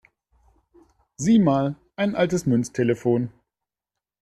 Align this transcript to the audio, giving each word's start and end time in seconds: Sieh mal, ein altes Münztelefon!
Sieh 1.17 1.37
mal, 1.37 1.75
ein 1.95 2.15
altes 2.15 2.47
Münztelefon! 2.47 3.31